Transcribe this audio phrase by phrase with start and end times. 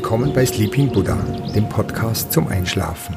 [0.00, 1.16] Willkommen bei Sleeping Buddha,
[1.56, 3.16] dem Podcast zum Einschlafen.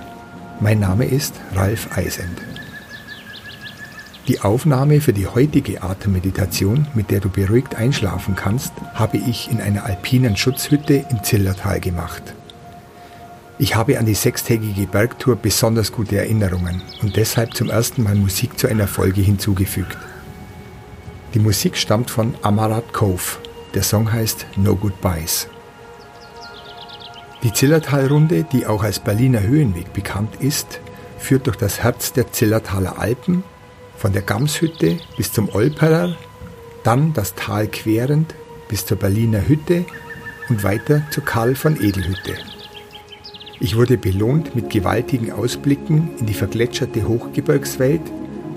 [0.59, 2.41] Mein Name ist Ralf Eisend.
[4.27, 9.61] Die Aufnahme für die heutige Atemmeditation, mit der du beruhigt einschlafen kannst, habe ich in
[9.61, 12.33] einer alpinen Schutzhütte im Zillertal gemacht.
[13.59, 18.57] Ich habe an die sechstägige Bergtour besonders gute Erinnerungen und deshalb zum ersten Mal Musik
[18.57, 19.99] zu einer Folge hinzugefügt.
[21.35, 23.37] Die Musik stammt von Amarat Cove.
[23.75, 25.47] Der Song heißt No Goodbyes.
[27.43, 30.79] Die Zillertalrunde, die auch als Berliner Höhenweg bekannt ist,
[31.17, 33.43] führt durch das Herz der Zillertaler Alpen,
[33.97, 36.15] von der Gamshütte bis zum Olperer,
[36.83, 38.33] dann das Tal querend
[38.67, 39.85] bis zur Berliner Hütte
[40.49, 42.33] und weiter zur Karl von Edelhütte.
[43.59, 48.01] Ich wurde belohnt mit gewaltigen Ausblicken in die vergletscherte Hochgebirgswelt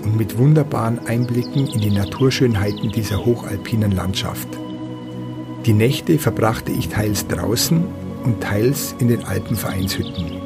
[0.03, 4.47] und mit wunderbaren Einblicken in die Naturschönheiten dieser hochalpinen Landschaft.
[5.65, 7.83] Die Nächte verbrachte ich teils draußen
[8.25, 10.41] und teils in den Alpenvereinshütten.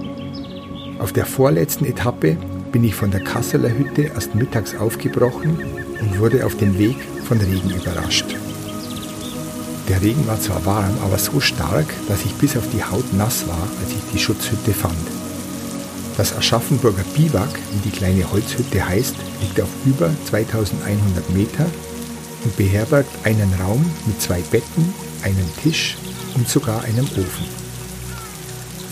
[1.00, 2.38] Auf der vorletzten Etappe
[2.72, 5.58] bin ich von der Kasseler Hütte erst mittags aufgebrochen
[6.02, 8.36] und wurde auf dem Weg von Regen überrascht.
[9.88, 13.48] Der Regen war zwar warm, aber so stark, dass ich bis auf die Haut nass
[13.48, 14.94] war, als ich die Schutzhütte fand.
[16.16, 21.66] Das Aschaffenburger Biwak, wie die kleine Holzhütte heißt, liegt auf über 2100 Meter
[22.44, 25.98] und beherbergt einen Raum mit zwei Betten, einem Tisch
[26.36, 27.69] und sogar einem Ofen.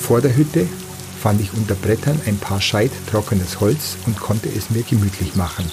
[0.07, 0.65] Vor der Hütte
[1.21, 5.69] fand ich unter Brettern ein paar Scheit trockenes Holz und konnte es mir gemütlich machen,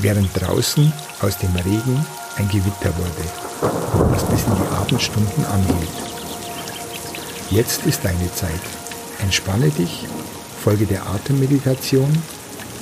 [0.00, 5.88] während draußen aus dem Regen ein Gewitter wurde, das bis in die Abendstunden anhielt.
[7.50, 8.50] Jetzt ist deine Zeit.
[9.20, 10.08] Entspanne dich,
[10.64, 12.10] folge der Atemmeditation,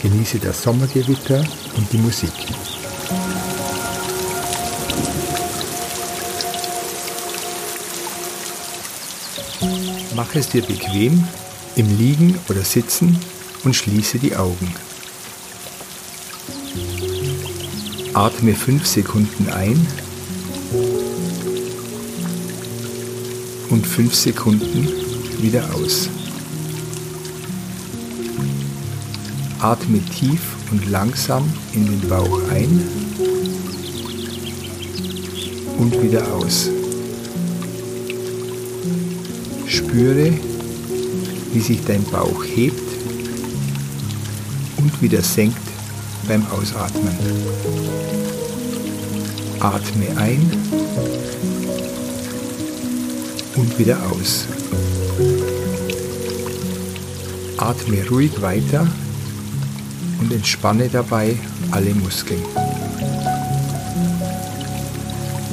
[0.01, 1.45] genieße das Sommergewitter
[1.77, 2.33] und die Musik.
[10.17, 11.25] Mach es dir bequem
[11.75, 13.19] im Liegen oder Sitzen
[13.65, 14.73] und schließe die Augen.
[18.13, 19.85] Atme 5 Sekunden ein
[23.71, 24.89] und 5 Sekunden
[25.41, 26.09] wieder aus.
[29.59, 32.87] Atme tief und langsam in den Bauch ein
[35.79, 36.71] und wieder aus.
[39.95, 40.33] Spüre,
[41.53, 42.83] wie sich dein Bauch hebt
[44.77, 45.57] und wieder senkt
[46.27, 47.15] beim Ausatmen.
[49.61, 50.51] Atme ein
[53.55, 54.47] und wieder aus.
[57.57, 58.89] Atme ruhig weiter
[60.19, 61.37] und entspanne dabei
[61.71, 62.43] alle Muskeln.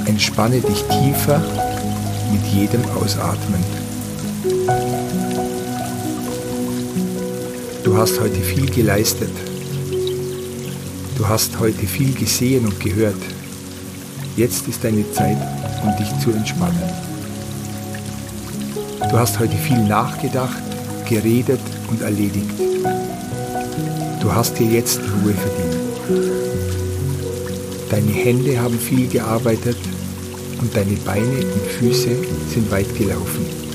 [0.05, 1.39] Entspanne dich tiefer
[2.31, 3.80] mit jedem Ausatmen.
[7.91, 9.33] Du hast heute viel geleistet.
[11.17, 13.21] Du hast heute viel gesehen und gehört.
[14.37, 15.35] Jetzt ist deine Zeit,
[15.83, 16.89] um dich zu entspannen.
[19.09, 20.63] Du hast heute viel nachgedacht,
[21.09, 21.59] geredet
[21.89, 22.49] und erledigt.
[24.21, 26.31] Du hast dir jetzt Ruhe verdient.
[27.89, 29.77] Deine Hände haben viel gearbeitet
[30.61, 32.15] und deine Beine und Füße
[32.53, 33.70] sind weit gelaufen.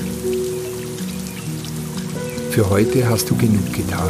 [2.57, 4.09] Für heute hast du genug getan.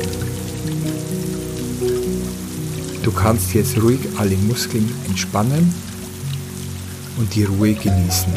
[3.03, 5.75] Du kannst jetzt ruhig alle Muskeln entspannen
[7.17, 8.31] und die Ruhe genießen.